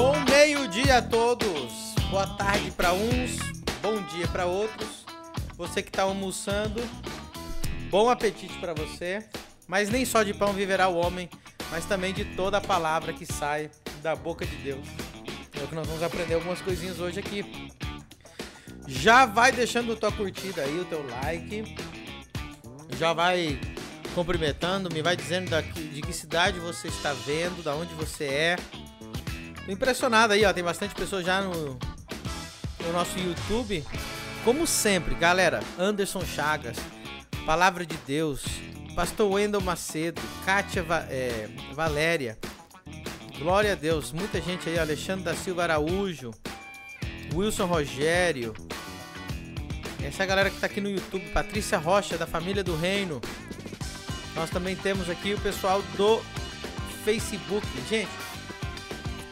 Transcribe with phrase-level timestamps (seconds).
[0.00, 1.92] Bom meio-dia a todos.
[2.08, 3.36] Boa tarde para uns,
[3.82, 5.04] bom dia para outros.
[5.56, 6.80] Você que está almoçando,
[7.90, 9.28] bom apetite para você.
[9.66, 11.28] Mas nem só de pão viverá o homem,
[11.68, 14.86] mas também de toda a palavra que sai da boca de Deus.
[15.60, 17.72] É o que nós vamos aprender algumas coisinhas hoje aqui.
[18.86, 21.74] Já vai deixando a tua curtida aí, o teu like.
[22.96, 23.60] Já vai
[24.14, 25.50] cumprimentando, me vai dizendo
[25.92, 28.56] de que cidade você está vendo, da onde você é.
[29.68, 30.52] Tô impressionado aí, ó.
[30.54, 31.78] Tem bastante pessoas já no,
[32.80, 33.84] no nosso YouTube.
[34.42, 36.78] Como sempre, galera, Anderson Chagas,
[37.44, 38.46] Palavra de Deus,
[38.96, 42.38] Pastor Wendel Macedo, Kátia Va é, Valéria,
[43.38, 46.30] Glória a Deus, muita gente aí, Alexandre da Silva Araújo,
[47.34, 48.54] Wilson Rogério,
[50.02, 53.20] essa galera que tá aqui no YouTube, Patrícia Rocha, da Família do Reino.
[54.34, 56.22] Nós também temos aqui o pessoal do
[57.04, 57.66] Facebook.
[57.86, 58.08] Gente,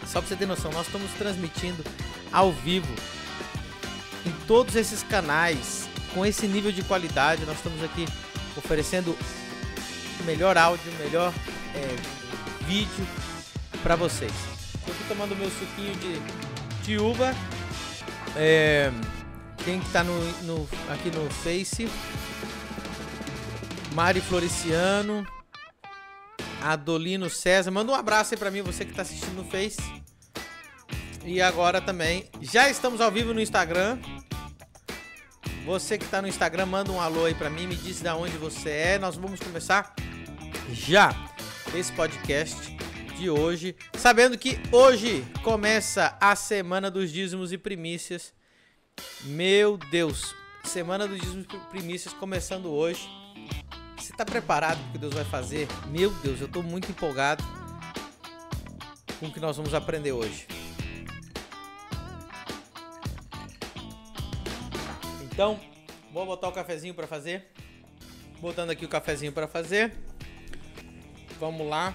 [0.06, 1.84] só pra você ter noção, nós estamos transmitindo
[2.32, 2.92] ao vivo
[4.24, 7.44] em todos esses canais, com esse nível de qualidade.
[7.44, 8.06] Nós estamos aqui
[8.56, 9.16] oferecendo
[10.20, 11.32] o melhor áudio, o melhor
[11.74, 13.06] é, vídeo
[13.82, 14.32] para vocês.
[14.74, 17.34] Estou aqui tomando meu suquinho de, de uva.
[18.36, 18.90] É,
[19.64, 21.88] quem está no, no, aqui no Face?
[23.94, 25.26] Mari Floriciano.
[26.72, 27.70] Adolino César.
[27.70, 29.80] Manda um abraço aí pra mim, você que tá assistindo no Face.
[31.24, 32.28] E agora também.
[32.40, 33.98] Já estamos ao vivo no Instagram.
[35.64, 38.36] Você que tá no Instagram, manda um alô aí pra mim, me diz de onde
[38.36, 38.98] você é.
[38.98, 39.94] Nós vamos começar
[40.72, 41.10] já
[41.74, 42.76] esse podcast
[43.18, 43.74] de hoje.
[43.94, 48.32] Sabendo que hoje começa a semana dos dízimos e primícias.
[49.24, 53.25] Meu Deus, semana dos dízimos e primícias começando hoje.
[54.06, 55.66] Você está preparado para o que Deus vai fazer?
[55.88, 57.42] Meu Deus, eu estou muito empolgado
[59.18, 60.46] com o que nós vamos aprender hoje.
[65.24, 65.58] Então,
[66.12, 67.50] vou botar o cafezinho para fazer.
[68.40, 69.92] Botando aqui o cafezinho para fazer.
[71.40, 71.92] Vamos lá.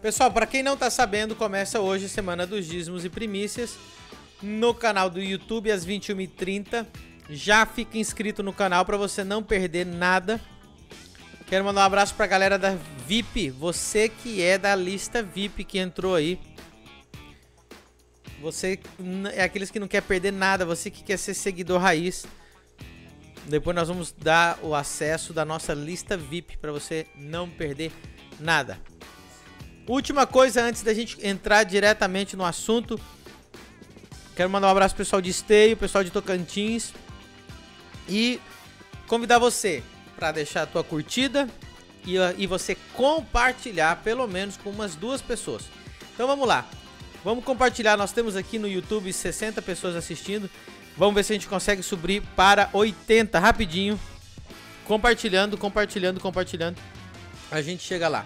[0.00, 3.78] Pessoal, para quem não está sabendo, começa hoje a Semana dos Dízimos e Primícias
[4.42, 6.84] no canal do YouTube às 21h30.
[7.30, 10.40] Já fica inscrito no canal para você não perder nada.
[11.52, 12.74] Quero mandar um abraço para a galera da
[13.06, 16.40] VIP, você que é da lista VIP que entrou aí.
[18.40, 18.80] Você
[19.34, 22.24] é aqueles que não quer perder nada, você que quer ser seguidor raiz.
[23.44, 27.92] Depois nós vamos dar o acesso da nossa lista VIP para você não perder
[28.40, 28.80] nada.
[29.86, 32.98] Última coisa antes da gente entrar diretamente no assunto.
[34.34, 36.94] Quero mandar um abraço pro pessoal de Esteio, pessoal de Tocantins.
[38.08, 38.40] E
[39.06, 39.82] convidar você
[40.22, 41.48] para deixar a tua curtida
[42.06, 45.64] e, e você compartilhar pelo menos com umas duas pessoas.
[46.14, 46.64] Então vamos lá.
[47.24, 47.96] Vamos compartilhar.
[47.96, 50.48] Nós temos aqui no YouTube 60 pessoas assistindo.
[50.96, 53.98] Vamos ver se a gente consegue subir para 80 rapidinho.
[54.84, 56.80] Compartilhando, compartilhando, compartilhando.
[57.50, 58.24] A gente chega lá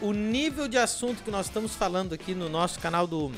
[0.00, 3.30] o nível de assunto que nós estamos falando aqui no nosso canal do,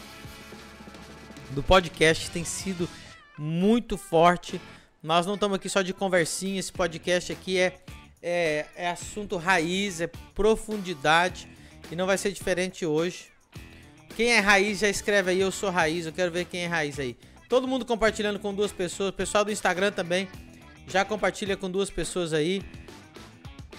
[1.50, 2.88] do podcast tem sido
[3.36, 4.60] muito forte.
[5.02, 7.80] Nós não estamos aqui só de conversinha, esse podcast aqui é,
[8.22, 11.48] é, é assunto raiz, é profundidade
[11.90, 13.32] e não vai ser diferente hoje.
[14.16, 17.00] Quem é raiz já escreve aí, eu sou raiz, eu quero ver quem é raiz
[17.00, 17.18] aí.
[17.48, 20.28] Todo mundo compartilhando com duas pessoas, o pessoal do Instagram também
[20.86, 22.62] já compartilha com duas pessoas aí.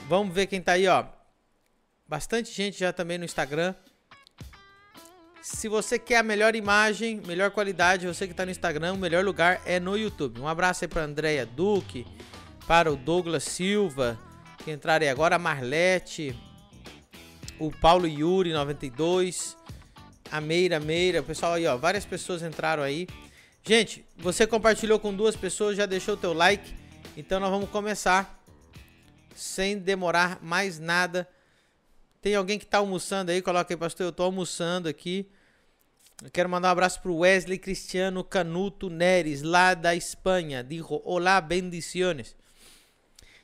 [0.09, 1.05] Vamos ver quem tá aí, ó.
[2.05, 3.73] Bastante gente já também no Instagram.
[5.43, 9.25] Se você quer a melhor imagem, melhor qualidade, você que está no Instagram, o melhor
[9.25, 10.39] lugar é no YouTube.
[10.39, 12.07] Um abraço aí para Andréia Duque,
[12.65, 14.17] para o Douglas Silva,
[14.63, 16.33] que entraram aí agora, a Marlete,
[17.59, 19.57] o Paulo Yuri 92,
[20.31, 23.05] a Meira Meira, o pessoal aí, ó, várias pessoas entraram aí.
[23.65, 26.73] Gente, você compartilhou com duas pessoas, já deixou o teu like,
[27.17, 28.41] então nós vamos começar
[29.35, 31.27] sem demorar mais nada.
[32.23, 33.41] Tem alguém que está almoçando aí?
[33.41, 34.05] Coloca aí, pastor.
[34.05, 35.29] Eu estou almoçando aqui.
[36.23, 40.63] Eu quero mandar um abraço para o Wesley Cristiano Canuto Neres, lá da Espanha.
[40.63, 42.33] Dijo: Olá, bendiciones.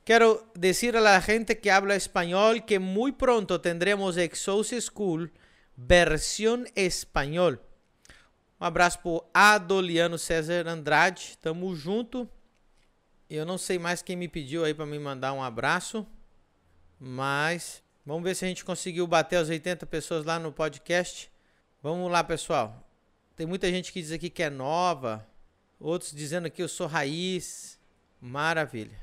[0.05, 5.29] Quero dizer a la gente que habla español que muy pronto tendremos Exos School
[5.75, 7.59] versión español.
[8.61, 11.37] Um abraço para Adoliano César Andrade.
[11.41, 12.29] Tamo junto.
[13.29, 16.07] Eu não sei mais quem me pediu aí para me mandar um abraço,
[16.97, 21.31] mas Vamos ver se a gente conseguiu bater as 80 pessoas lá no podcast.
[21.79, 22.83] Vamos lá, pessoal.
[23.35, 25.27] Tem muita gente que diz aqui que é nova.
[25.79, 27.79] Outros dizendo que eu sou raiz.
[28.19, 28.97] Maravilha.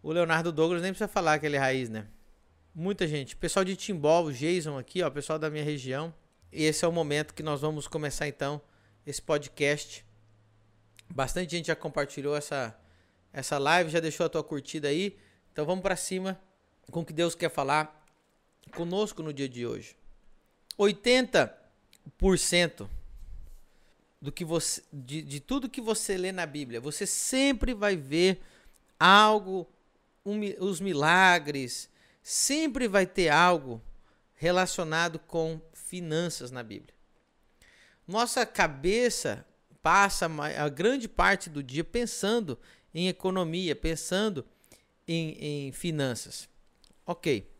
[0.00, 2.06] O Leonardo Douglas nem precisa falar que ele é raiz, né?
[2.72, 3.34] Muita gente.
[3.34, 5.10] Pessoal de Timbó, o Jason aqui, ó.
[5.10, 6.14] Pessoal da minha região.
[6.52, 8.62] E esse é o momento que nós vamos começar então
[9.04, 10.06] esse podcast.
[11.10, 12.78] Bastante gente já compartilhou essa,
[13.32, 15.18] essa live, já deixou a tua curtida aí.
[15.52, 16.40] Então vamos para cima
[16.88, 18.03] com o que Deus quer falar
[18.70, 19.96] conosco no dia de hoje.
[20.78, 22.88] 80%
[24.20, 28.40] do que você de, de tudo que você lê na Bíblia, você sempre vai ver
[28.98, 29.68] algo,
[30.24, 31.88] um, os milagres,
[32.22, 33.82] sempre vai ter algo
[34.34, 36.94] relacionado com finanças na Bíblia.
[38.06, 39.46] Nossa cabeça
[39.82, 40.28] passa
[40.58, 42.58] a grande parte do dia pensando
[42.94, 44.44] em economia, pensando
[45.06, 46.48] em, em finanças.
[47.04, 47.53] Ok.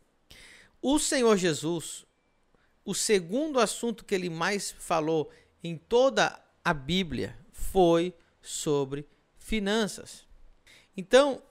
[0.87, 2.05] O Senhor Jesus,
[2.85, 5.31] o segundo assunto que ele mais falou
[5.63, 9.03] em toda a Bíblia foi sobre
[9.39, 10.27] finanças.
[10.95, 11.41] Então,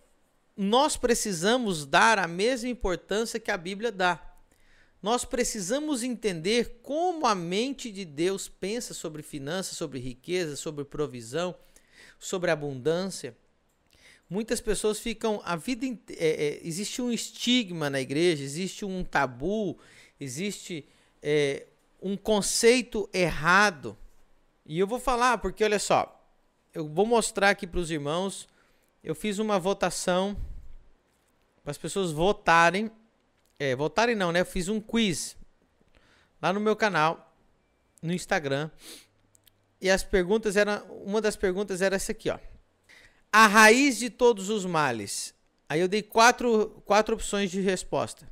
[0.56, 4.24] nós precisamos dar a mesma importância que a Bíblia dá.
[5.02, 11.56] Nós precisamos entender como a mente de Deus pensa sobre finanças, sobre riqueza, sobre provisão,
[12.20, 13.36] sobre abundância.
[14.28, 19.78] Muitas pessoas ficam a vida é, é, existe um estigma na igreja, existe um tabu,
[20.18, 20.88] existe
[21.22, 21.66] é,
[22.00, 23.96] um conceito errado.
[24.64, 26.26] E eu vou falar porque olha só,
[26.72, 28.48] eu vou mostrar aqui para os irmãos.
[29.02, 30.34] Eu fiz uma votação
[31.62, 32.90] para as pessoas votarem.
[33.58, 34.40] É, votarem não, né?
[34.40, 35.36] Eu fiz um quiz
[36.40, 37.36] lá no meu canal,
[38.02, 38.70] no Instagram.
[39.82, 40.82] E as perguntas eram.
[41.04, 42.38] Uma das perguntas era essa aqui, ó
[43.34, 45.34] a raiz de todos os males.
[45.68, 48.30] Aí eu dei quatro, quatro opções de resposta.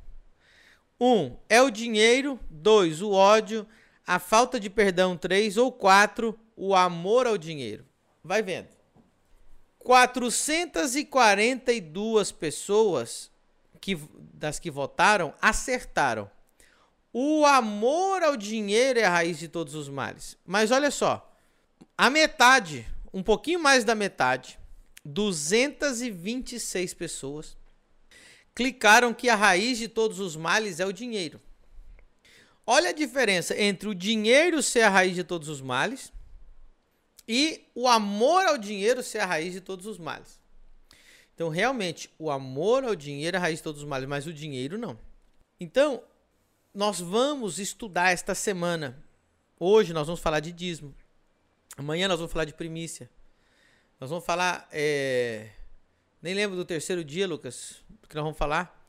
[0.97, 2.39] Um, é o dinheiro.
[2.49, 3.67] Dois, o ódio.
[4.07, 5.17] A falta de perdão.
[5.17, 7.85] Três ou quatro, o amor ao dinheiro.
[8.23, 8.69] Vai vendo.
[9.79, 13.29] 442 pessoas
[13.81, 13.99] que,
[14.33, 16.31] das que votaram acertaram.
[17.11, 20.37] O amor ao dinheiro é a raiz de todos os males.
[20.45, 21.29] Mas olha só,
[21.97, 24.62] a metade, um pouquinho mais da metade,
[25.05, 27.57] 226 pessoas
[28.55, 31.41] clicaram que a raiz de todos os males é o dinheiro.
[32.65, 36.13] Olha a diferença entre o dinheiro ser a raiz de todos os males
[37.27, 40.39] e o amor ao dinheiro ser a raiz de todos os males.
[41.35, 44.33] Então, realmente, o amor ao dinheiro é a raiz de todos os males, mas o
[44.33, 44.97] dinheiro não.
[45.59, 46.03] Então,
[46.73, 49.03] nós vamos estudar esta semana.
[49.59, 50.93] Hoje nós vamos falar de dízimo.
[51.75, 53.09] Amanhã nós vamos falar de primícia.
[54.03, 54.67] Nós vamos falar.
[54.69, 55.51] É...
[56.21, 58.85] Nem lembro do terceiro dia, Lucas, que nós vamos falar.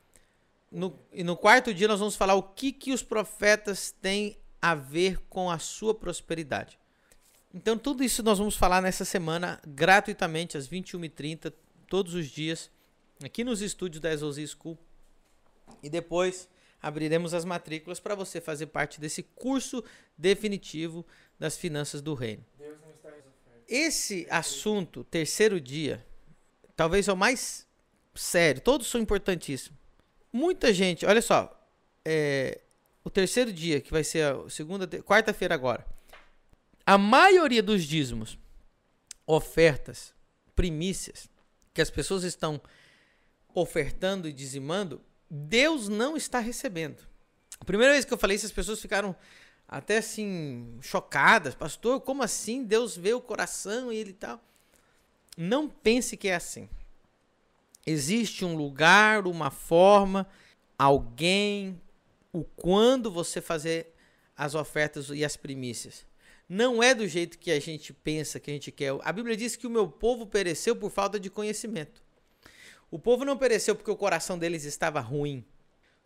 [0.69, 4.75] No, e no quarto dia nós vamos falar o que, que os profetas têm a
[4.75, 6.77] ver com a sua prosperidade.
[7.53, 11.53] Então, tudo isso nós vamos falar nessa semana, gratuitamente, às 21h30,
[11.87, 12.69] todos os dias,
[13.23, 14.77] aqui nos estúdios da Exosi School.
[15.81, 16.49] E depois
[16.81, 19.81] abriremos as matrículas para você fazer parte desse curso
[20.17, 21.05] definitivo
[21.39, 22.43] das finanças do reino.
[23.67, 26.05] Esse assunto, terceiro dia,
[26.75, 27.65] talvez é o mais
[28.13, 28.61] sério.
[28.61, 29.77] Todos são importantíssimos.
[30.31, 31.51] Muita gente, olha só,
[32.03, 32.61] é,
[33.03, 35.85] o terceiro dia, que vai ser a segunda, quarta-feira agora.
[36.85, 38.37] A maioria dos dízimos,
[39.25, 40.13] ofertas,
[40.55, 41.29] primícias,
[41.73, 42.61] que as pessoas estão
[43.53, 47.01] ofertando e dizimando, Deus não está recebendo.
[47.59, 49.15] A primeira vez que eu falei isso, as pessoas ficaram
[49.67, 51.55] até assim, chocadas.
[51.55, 52.63] Pastor, como assim?
[52.63, 54.39] Deus vê o coração e ele tal.
[55.37, 56.69] Não pense que é assim.
[57.85, 60.27] Existe um lugar, uma forma,
[60.77, 61.79] alguém,
[62.31, 63.93] o quando você fazer
[64.35, 66.05] as ofertas e as primícias.
[66.47, 68.95] Não é do jeito que a gente pensa, que a gente quer.
[69.03, 72.03] A Bíblia diz que o meu povo pereceu por falta de conhecimento.
[72.91, 75.43] O povo não pereceu porque o coração deles estava ruim.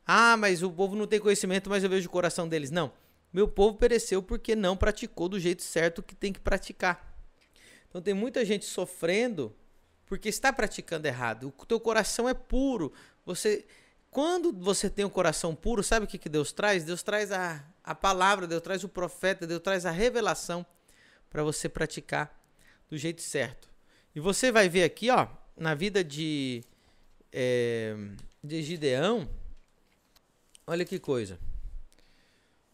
[0.05, 2.71] Ah, mas o povo não tem conhecimento, mas eu vejo o coração deles.
[2.71, 2.91] Não.
[3.31, 7.17] Meu povo pereceu porque não praticou do jeito certo que tem que praticar.
[7.89, 9.55] Então tem muita gente sofrendo
[10.05, 11.53] porque está praticando errado.
[11.57, 12.91] O teu coração é puro.
[13.25, 13.65] Você
[14.11, 16.83] quando você tem um coração puro, sabe o que, que Deus traz?
[16.83, 20.65] Deus traz a, a palavra, Deus traz o profeta, Deus traz a revelação
[21.29, 22.35] para você praticar
[22.89, 23.69] do jeito certo.
[24.15, 26.63] E você vai ver aqui, ó, na vida de,
[27.31, 27.95] é,
[28.43, 29.29] de Gideão,
[30.65, 31.39] olha que coisa.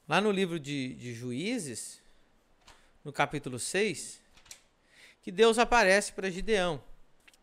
[0.07, 1.99] Lá no livro de, de Juízes,
[3.03, 4.21] no capítulo 6,
[5.23, 6.79] que Deus aparece para Gideão.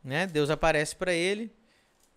[0.03, 0.29] Né?
[0.29, 1.51] Deus aparece para ele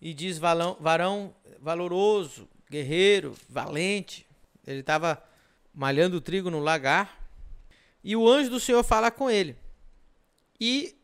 [0.00, 4.24] e diz: varão, varão valoroso, guerreiro, valente.
[4.64, 5.20] Ele estava
[5.74, 7.28] malhando trigo no lagar.
[8.04, 9.56] E o anjo do Senhor fala com ele.
[10.60, 10.96] E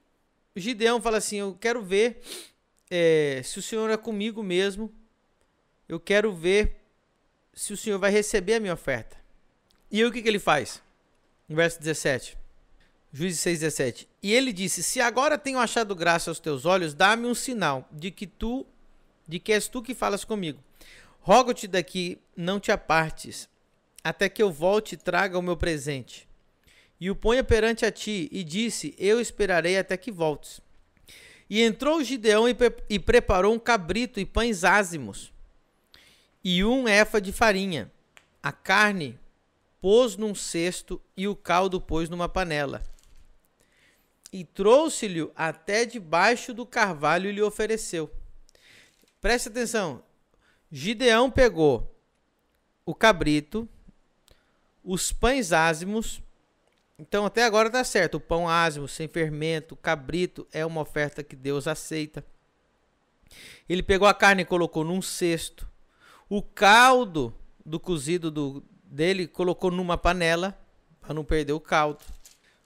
[0.54, 2.22] Gideão fala assim: Eu quero ver
[2.88, 4.92] é, se o Senhor é comigo mesmo.
[5.88, 6.76] Eu quero ver
[7.52, 9.21] se o Senhor vai receber a minha oferta.
[9.92, 10.82] E aí o que, que ele faz?
[11.46, 12.38] Verso 17.
[13.12, 14.08] Juízes 6, 17.
[14.22, 18.10] E ele disse: Se agora tenho achado graça aos teus olhos, dá-me um sinal de
[18.10, 18.66] que tu,
[19.28, 20.58] de que és tu que falas comigo.
[21.20, 23.50] Rogo-te daqui, não te apartes,
[24.02, 26.26] até que eu volte e traga o meu presente.
[26.98, 30.62] E o ponha perante a ti, e disse: Eu esperarei até que voltes.
[31.50, 35.30] E entrou Gideão e, pre e preparou um cabrito e pães ázimos,
[36.42, 37.92] e um efa de farinha.
[38.42, 39.20] A carne
[39.82, 42.80] pôs num cesto e o caldo pôs numa panela.
[44.32, 48.08] E trouxe-lhe até debaixo do carvalho e lhe ofereceu.
[49.20, 50.02] Preste atenção.
[50.70, 51.92] Gideão pegou
[52.86, 53.68] o cabrito,
[54.84, 56.22] os pães ázimos.
[56.96, 58.14] Então até agora tá certo.
[58.14, 62.24] O pão ázimo, sem fermento, cabrito é uma oferta que Deus aceita.
[63.68, 65.68] Ele pegou a carne e colocou num cesto.
[66.28, 67.34] O caldo
[67.66, 70.56] do cozido do, dele colocou numa panela
[71.00, 72.04] para não perder o caldo.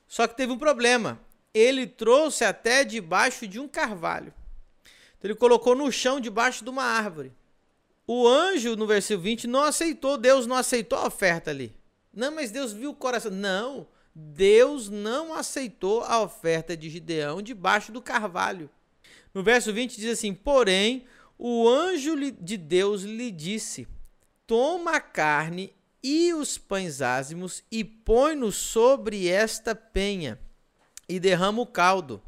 [0.09, 1.21] Só que teve um problema.
[1.55, 4.35] Ele trouxe até debaixo de um carvalho.
[5.17, 7.33] Então ele colocou no chão debaixo de uma árvore.
[8.07, 11.75] O anjo, no versículo 20, não aceitou, Deus não aceitou a oferta ali.
[12.13, 13.31] Não, mas Deus viu o coração.
[13.31, 18.69] Não, Deus não aceitou a oferta de Gideão debaixo do carvalho.
[19.33, 21.05] No verso 20 diz assim: Porém,
[21.39, 23.89] o anjo de Deus lhe disse:
[24.47, 25.76] Toma a carne
[26.07, 30.39] e os pães ázimos e põe-nos sobre esta penha
[31.09, 32.23] e derrama o caldo.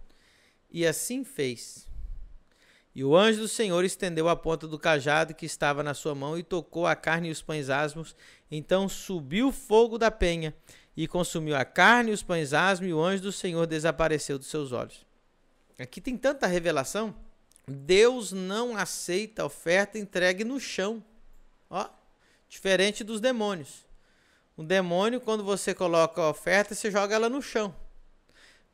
[0.68, 1.86] E assim fez.
[2.92, 6.36] E o anjo do Senhor estendeu a ponta do cajado que estava na sua mão
[6.36, 8.16] e tocou a carne e os pães asmos.
[8.50, 10.52] Então subiu fogo da penha
[10.96, 14.48] e consumiu a carne e os pães asmos, e o anjo do Senhor desapareceu dos
[14.48, 15.06] seus olhos.
[15.78, 17.14] Aqui tem tanta revelação.
[17.68, 21.04] Deus não aceita oferta entregue no chão.
[21.70, 21.88] Ó,
[22.48, 23.86] diferente dos demônios.
[24.56, 27.74] O demônio, quando você coloca a oferta, você joga ela no chão.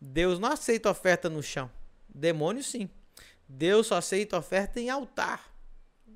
[0.00, 1.70] Deus não aceita oferta no chão.
[2.08, 2.88] Demônio, sim.
[3.48, 5.52] Deus só aceita oferta em altar.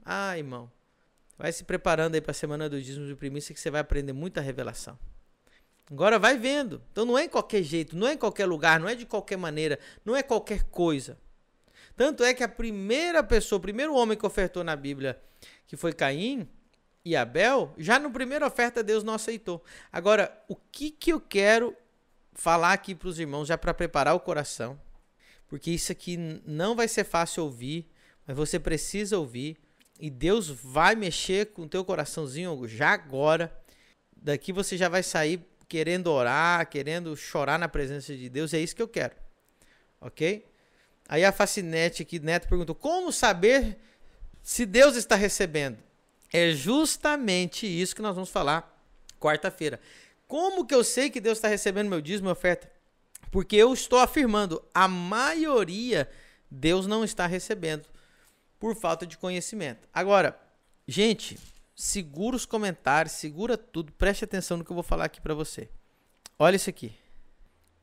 [0.05, 0.71] Ah, irmão.
[1.37, 4.13] Vai se preparando aí para a semana do dízimo de primícia que você vai aprender
[4.13, 4.99] muita revelação.
[5.91, 6.83] Agora vai vendo.
[6.91, 9.37] Então não é em qualquer jeito, não é em qualquer lugar, não é de qualquer
[9.37, 11.19] maneira, não é qualquer coisa.
[11.97, 15.21] Tanto é que a primeira pessoa, o primeiro homem que ofertou na Bíblia,
[15.67, 16.49] que foi Caim
[17.09, 19.63] e Abel, já no primeira oferta Deus não aceitou.
[19.93, 21.75] Agora, o que que eu quero
[22.33, 24.79] falar aqui para os irmãos já para preparar o coração?
[25.49, 27.91] porque isso aqui não vai ser fácil ouvir,
[28.27, 29.57] mas você precisa ouvir
[29.99, 33.53] e Deus vai mexer com o teu coraçãozinho já agora.
[34.15, 38.77] Daqui você já vai sair querendo orar, querendo chorar na presença de Deus, é isso
[38.77, 39.15] que eu quero.
[40.01, 40.47] OK?
[41.09, 43.79] Aí a Facinete aqui, Neto perguntou: "Como saber
[44.43, 45.79] se Deus está recebendo?"
[46.33, 48.77] É justamente isso que nós vamos falar
[49.19, 49.81] quarta-feira.
[50.27, 52.71] Como que eu sei que Deus está recebendo meu dízimo e oferta?
[53.31, 56.09] Porque eu estou afirmando, a maioria
[56.51, 57.87] Deus não está recebendo
[58.59, 59.89] por falta de conhecimento.
[59.93, 60.39] Agora,
[60.87, 61.39] gente,
[61.75, 65.69] segura os comentários, segura tudo, preste atenção no que eu vou falar aqui para você.
[66.39, 66.93] Olha isso aqui.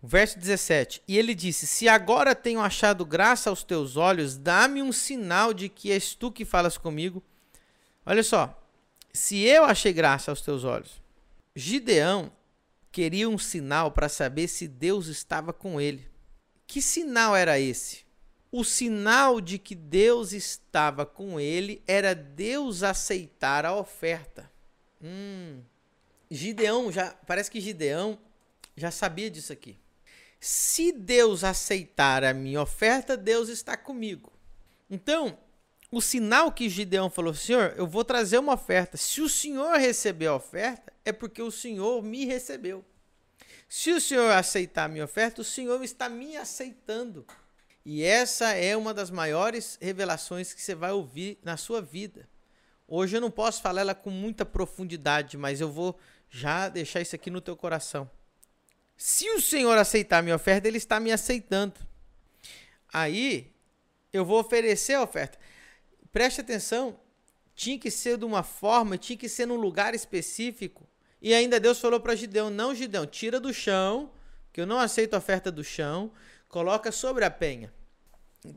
[0.02, 1.02] Verso 17.
[1.08, 5.68] E ele disse: Se agora tenho achado graça aos teus olhos, dá-me um sinal de
[5.68, 7.24] que és tu que falas comigo.
[8.06, 8.62] Olha só.
[9.12, 11.02] Se eu achei graça aos teus olhos.
[11.56, 12.32] Gideão
[12.92, 16.08] queria um sinal para saber se Deus estava com ele.
[16.68, 18.06] Que sinal era esse?
[18.52, 24.52] O sinal de que Deus estava com ele era Deus aceitar a oferta.
[25.02, 25.62] Hum.
[26.30, 28.18] Gideão já parece que Gideão
[28.76, 29.78] já sabia disso aqui.
[30.40, 34.32] Se Deus aceitar a minha oferta, Deus está comigo.
[34.90, 35.38] Então,
[35.96, 38.98] o sinal que Gideão falou, Senhor, eu vou trazer uma oferta.
[38.98, 42.84] Se o Senhor receber a oferta, é porque o Senhor me recebeu.
[43.70, 47.26] Se o Senhor aceitar a minha oferta, o Senhor está me aceitando.
[47.86, 52.28] E essa é uma das maiores revelações que você vai ouvir na sua vida.
[52.86, 55.98] Hoje eu não posso falar ela com muita profundidade, mas eu vou
[56.30, 58.12] já deixar isso aqui no teu coração.
[58.98, 61.76] Se o Senhor aceitar a minha oferta, ele está me aceitando.
[62.92, 63.56] Aí
[64.12, 65.40] eu vou oferecer a oferta.
[66.16, 66.98] Preste atenção,
[67.54, 70.88] tinha que ser de uma forma, tinha que ser num lugar específico.
[71.22, 74.10] E ainda Deus falou para Gideão: Não, Gideão, tira do chão,
[74.54, 76.10] que eu não aceito a oferta do chão,
[76.48, 77.74] coloca sobre a penha.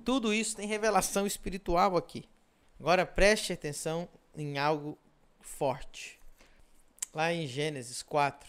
[0.05, 2.29] Tudo isso tem revelação espiritual aqui.
[2.79, 4.97] Agora preste atenção em algo
[5.41, 6.17] forte.
[7.13, 8.49] Lá em Gênesis 4.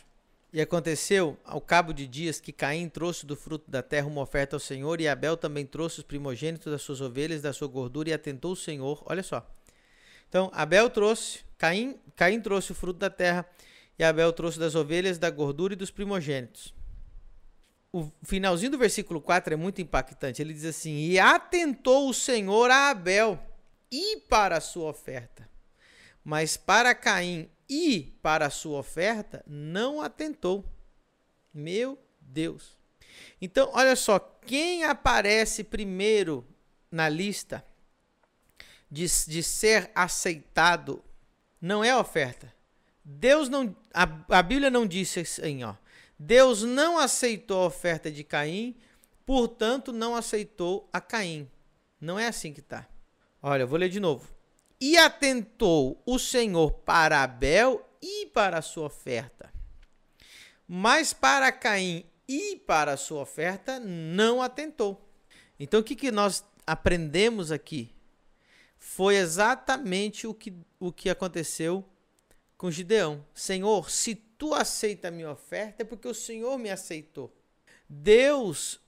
[0.51, 4.55] E aconteceu ao cabo de dias que Caim trouxe do fruto da terra uma oferta
[4.55, 8.13] ao Senhor, e Abel também trouxe os primogênitos das suas ovelhas, da sua gordura, e
[8.13, 9.03] atentou o Senhor.
[9.05, 9.47] Olha só.
[10.27, 13.45] Então, Abel trouxe, Caim, Caim trouxe o fruto da terra,
[13.97, 16.73] e Abel trouxe das ovelhas, da gordura e dos primogênitos.
[17.91, 20.41] O finalzinho do versículo 4 é muito impactante.
[20.41, 23.39] Ele diz assim: E atentou o Senhor a Abel
[23.91, 25.49] e para a sua oferta,
[26.29, 30.63] mas para Caim e para a sua oferta não atentou.
[31.51, 32.77] Meu Deus.
[33.41, 36.45] Então, olha só, quem aparece primeiro
[36.91, 37.65] na lista
[38.91, 41.03] de, de ser aceitado
[41.59, 42.53] não é a oferta.
[43.03, 43.75] Deus não.
[43.91, 44.03] A,
[44.37, 45.73] a Bíblia não disse assim, ó.
[46.19, 48.75] Deus não aceitou a oferta de Caim,
[49.25, 51.49] portanto, não aceitou a Caim.
[51.99, 52.87] Não é assim que está.
[53.41, 54.38] Olha, eu vou ler de novo.
[54.79, 59.51] E atentou o Senhor para Abel e para a sua oferta.
[60.67, 65.09] Mas para Caim e para a sua oferta não atentou.
[65.59, 67.93] Então o que, que nós aprendemos aqui?
[68.77, 71.83] Foi exatamente o que, o que aconteceu
[72.57, 73.25] com Gideão.
[73.33, 77.33] Senhor, se tu aceita a minha oferta, é porque o Senhor me aceitou.
[77.89, 78.79] Deus,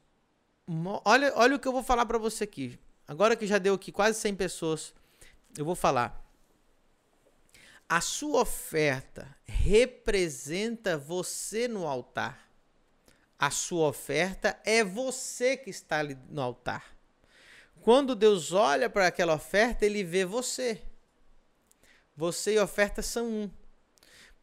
[1.03, 2.79] olha, olha o que eu vou falar para você aqui.
[3.07, 4.93] Agora que já deu aqui quase 100 pessoas,
[5.57, 6.21] eu vou falar.
[7.87, 12.49] A sua oferta representa você no altar.
[13.37, 16.95] A sua oferta é você que está ali no altar.
[17.81, 20.81] Quando Deus olha para aquela oferta, ele vê você.
[22.15, 23.51] Você e oferta são um.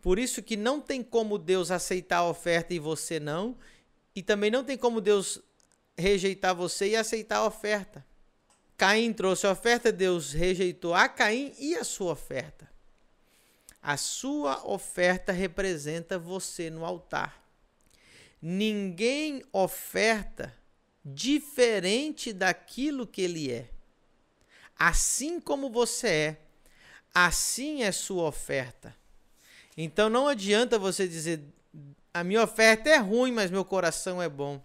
[0.03, 3.57] Por isso que não tem como Deus aceitar a oferta e você não,
[4.15, 5.41] e também não tem como Deus
[5.97, 8.05] rejeitar você e aceitar a oferta.
[8.79, 12.71] Caim trouxe a oferta, Deus rejeitou a Caim e a sua oferta.
[13.83, 17.43] A sua oferta representa você no altar.
[18.41, 20.57] Ninguém oferta
[21.05, 23.69] diferente daquilo que ele é.
[24.79, 26.37] Assim como você é,
[27.13, 28.95] assim é sua oferta.
[29.77, 31.43] Então não adianta você dizer
[32.15, 34.63] a minha oferta é ruim, mas meu coração é bom.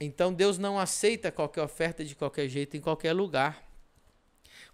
[0.00, 3.66] Então Deus não aceita qualquer oferta de qualquer jeito em qualquer lugar.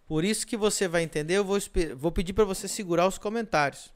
[0.06, 1.58] Por isso que você vai entender, eu vou,
[1.96, 3.92] vou pedir para você segurar os comentários.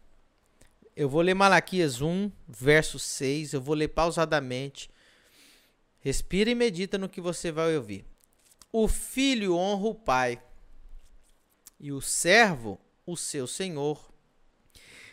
[0.96, 4.90] Eu vou ler Malaquias 1, verso 6, eu vou ler pausadamente.
[6.00, 8.04] Respira e medita no que você vai ouvir.
[8.72, 10.42] O filho honra o pai,
[11.78, 14.12] e o servo o seu senhor.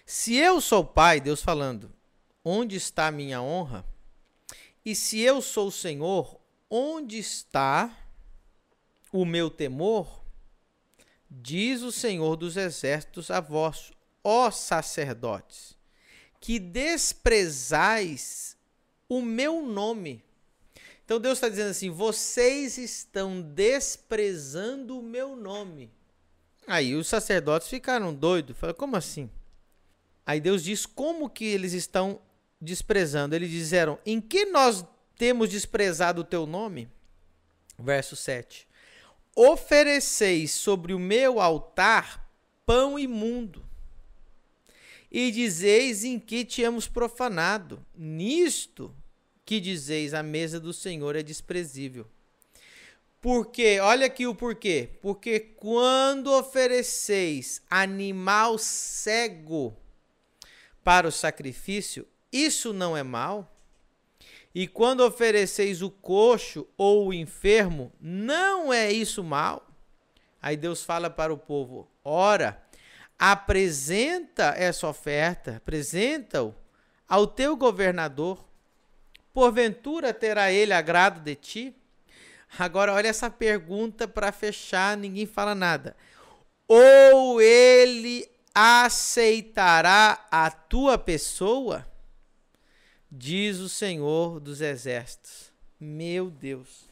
[0.06, 1.92] Se eu sou pai, Deus falando,
[2.44, 3.86] onde está a minha honra?
[4.86, 7.98] E se eu sou o senhor, onde está
[9.12, 10.24] o meu temor?
[11.30, 13.92] Diz o Senhor dos exércitos a vós,
[14.24, 15.76] ó sacerdotes
[16.46, 18.56] que desprezais
[19.10, 20.24] o meu nome.
[21.04, 25.92] Então Deus está dizendo assim: vocês estão desprezando o meu nome.
[26.68, 28.56] Aí os sacerdotes ficaram doidos.
[28.56, 29.28] Falaram, como assim?
[30.24, 32.22] Aí Deus diz como que eles estão
[32.60, 33.36] desprezando.
[33.36, 34.86] Eles disseram: em que nós
[35.18, 36.90] temos desprezado o teu nome?
[37.78, 38.68] Verso 7.
[39.36, 42.30] Ofereceis sobre o meu altar
[42.66, 43.66] pão imundo
[45.12, 47.86] e dizeis em que tínhamos profanado.
[47.96, 48.94] Nisto
[49.46, 52.08] que dizeis a mesa do Senhor é desprezível.
[53.22, 54.90] Porque, olha aqui o porquê.
[55.02, 59.76] Porque quando ofereceis animal cego
[60.84, 63.52] para o sacrifício, isso não é mal?
[64.54, 69.68] E quando ofereceis o coxo ou o enfermo, não é isso mal?
[70.42, 72.62] Aí Deus fala para o povo: ora,
[73.18, 76.54] apresenta essa oferta, apresenta-o
[77.08, 78.46] ao teu governador,
[79.34, 81.76] porventura terá ele agrado de ti?
[82.58, 85.96] Agora olha essa pergunta para fechar, ninguém fala nada.
[86.68, 91.86] Ou ele aceitará a tua pessoa?
[93.18, 95.50] Diz o Senhor dos exércitos.
[95.80, 96.90] Meu Deus.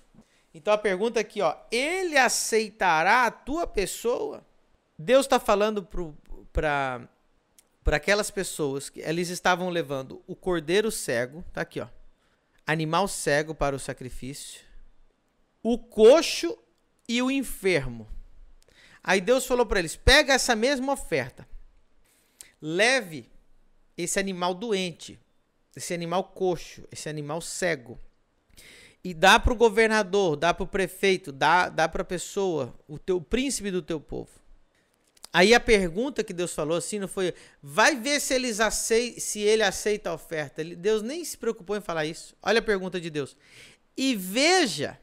[0.53, 4.41] Então a pergunta aqui, ó, ele aceitará a tua pessoa?
[4.97, 5.85] Deus está falando
[6.53, 7.01] para
[7.83, 11.89] para aquelas pessoas que eles estavam levando o cordeiro cego, tá aqui, ó.
[12.65, 14.61] Animal cego para o sacrifício,
[15.61, 16.57] o coxo
[17.05, 18.07] e o enfermo.
[19.03, 21.45] Aí Deus falou para eles: pega essa mesma oferta,
[22.61, 23.29] leve
[23.97, 25.19] esse animal doente,
[25.75, 27.99] esse animal coxo, esse animal cego,
[29.03, 32.97] e dá para o governador, dá para o prefeito, dá, dá para a pessoa, o
[32.97, 34.31] teu o príncipe do teu povo.
[35.33, 39.39] Aí a pergunta que Deus falou assim não foi, vai ver se eles aceitam, se
[39.39, 40.63] ele aceita a oferta.
[40.63, 42.35] Deus nem se preocupou em falar isso.
[42.41, 43.35] Olha a pergunta de Deus.
[43.97, 44.97] E veja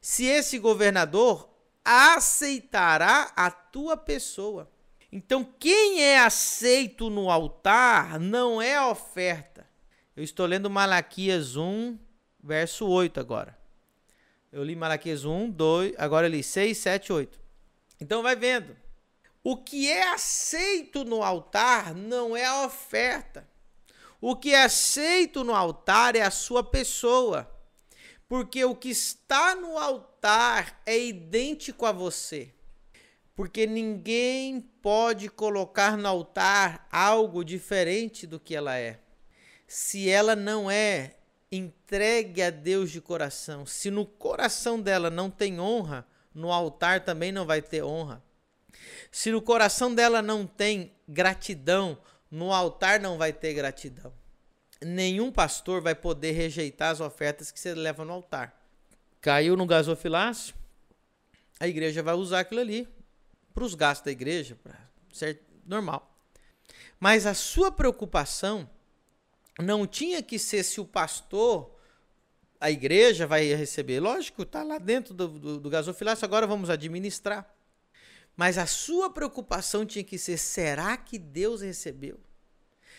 [0.00, 1.48] se esse governador
[1.84, 4.68] aceitará a tua pessoa.
[5.12, 9.65] Então, quem é aceito no altar não é a oferta.
[10.16, 11.98] Eu estou lendo Malaquias 1,
[12.42, 13.58] verso 8 agora.
[14.50, 17.38] Eu li Malaquias 1, 2, agora eu li 6, 7, 8.
[18.00, 18.74] Então vai vendo.
[19.44, 23.46] O que é aceito no altar não é a oferta.
[24.18, 27.52] O que é aceito no altar é a sua pessoa.
[28.26, 32.54] Porque o que está no altar é idêntico a você.
[33.34, 38.98] Porque ninguém pode colocar no altar algo diferente do que ela é.
[39.66, 41.16] Se ela não é
[41.50, 47.32] entregue a Deus de coração, se no coração dela não tem honra, no altar também
[47.32, 48.22] não vai ter honra.
[49.10, 51.98] Se no coração dela não tem gratidão,
[52.30, 54.12] no altar não vai ter gratidão
[54.80, 58.54] nenhum pastor vai poder rejeitar as ofertas que você leva no altar.
[59.20, 60.54] Caiu no gasofilácio,
[61.58, 62.88] a igreja vai usar aquilo ali
[63.54, 64.78] para os gastos da igreja, para
[65.12, 66.14] ser normal.
[67.00, 68.68] Mas a sua preocupação
[69.58, 71.74] não tinha que ser se o pastor,
[72.60, 74.00] a igreja vai receber.
[74.00, 77.50] Lógico, está lá dentro do, do, do gasofilácio, agora vamos administrar.
[78.36, 82.20] Mas a sua preocupação tinha que ser: será que Deus recebeu?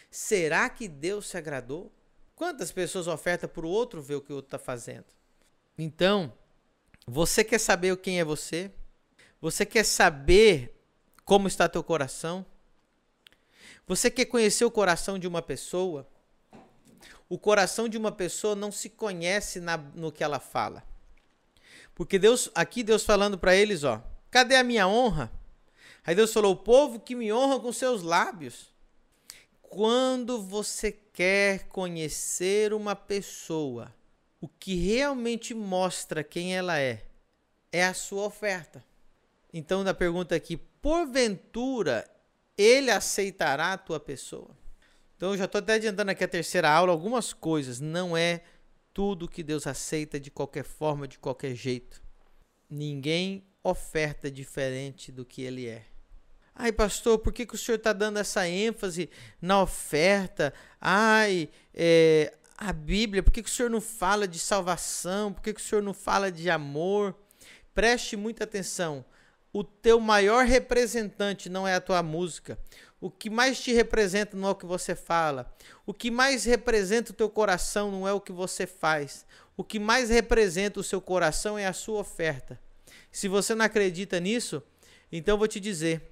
[0.09, 1.91] Será que Deus se agradou?
[2.35, 5.05] Quantas pessoas ofertam para o outro ver o que o outro está fazendo?
[5.77, 6.33] Então,
[7.05, 8.71] você quer saber quem é você?
[9.39, 10.75] Você quer saber
[11.23, 12.45] como está teu coração?
[13.85, 16.07] Você quer conhecer o coração de uma pessoa?
[17.29, 20.83] O coração de uma pessoa não se conhece na, no que ela fala.
[21.93, 25.31] Porque Deus, aqui Deus falando para eles, ó, cadê a minha honra?
[26.05, 28.71] Aí Deus falou: o povo que me honra com seus lábios,
[29.61, 33.93] quando você quer conhecer uma pessoa,
[34.39, 37.03] o que realmente mostra quem ela é,
[37.71, 38.83] é a sua oferta.
[39.51, 42.09] Então, na pergunta aqui, porventura
[42.57, 44.49] ele aceitará a tua pessoa?
[45.17, 47.79] Então, eu já estou até adiantando aqui a terceira aula algumas coisas.
[47.79, 48.43] Não é
[48.93, 52.01] tudo que Deus aceita de qualquer forma, de qualquer jeito.
[52.69, 55.85] Ninguém oferta diferente do que ele é.
[56.55, 59.09] Ai, pastor, por que, que o senhor está dando essa ênfase
[59.41, 60.53] na oferta?
[60.79, 65.33] Ai, é, a Bíblia, por que, que o senhor não fala de salvação?
[65.33, 67.15] Por que, que o senhor não fala de amor?
[67.73, 69.03] Preste muita atenção.
[69.53, 72.57] O teu maior representante não é a tua música.
[72.99, 75.53] O que mais te representa não é o que você fala.
[75.85, 79.25] O que mais representa o teu coração não é o que você faz.
[79.55, 82.59] O que mais representa o seu coração é a sua oferta.
[83.11, 84.61] Se você não acredita nisso,
[85.11, 86.11] então eu vou te dizer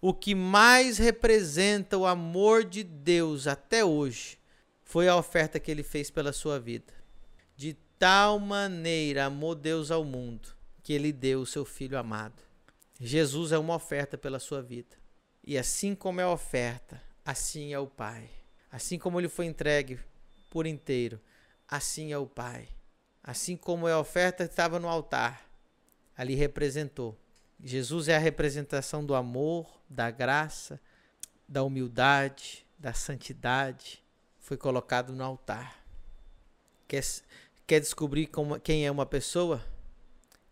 [0.00, 4.38] o que mais representa o amor de Deus até hoje
[4.82, 6.92] foi a oferta que ele fez pela sua vida.
[7.56, 10.48] De tal maneira amou Deus ao mundo
[10.82, 12.42] que ele deu o seu filho amado.
[13.00, 14.94] Jesus é uma oferta pela sua vida.
[15.46, 18.28] E assim como é a oferta, assim é o Pai.
[18.70, 20.00] Assim como ele foi entregue
[20.50, 21.20] por inteiro,
[21.68, 22.68] assim é o Pai.
[23.22, 25.48] Assim como é a oferta estava no altar,
[26.16, 27.18] ali representou
[27.62, 30.78] Jesus é a representação do amor, da graça,
[31.48, 34.04] da humildade, da santidade.
[34.38, 35.82] Foi colocado no altar.
[36.86, 37.02] Quer,
[37.66, 39.64] quer descobrir como, quem é uma pessoa?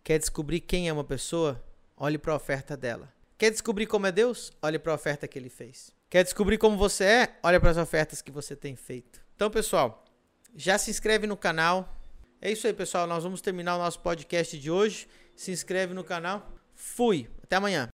[0.02, 1.62] Quer descobrir quem é uma pessoa?
[1.96, 3.12] Olhe para a oferta dela.
[3.42, 4.52] Quer descobrir como é Deus?
[4.62, 5.90] Olhe para a oferta que ele fez.
[6.08, 7.38] Quer descobrir como você é?
[7.42, 9.20] Olhe para as ofertas que você tem feito.
[9.34, 10.04] Então, pessoal,
[10.54, 11.92] já se inscreve no canal.
[12.40, 13.04] É isso aí, pessoal.
[13.04, 15.08] Nós vamos terminar o nosso podcast de hoje.
[15.34, 16.52] Se inscreve no canal.
[16.72, 17.28] Fui.
[17.42, 17.90] Até amanhã.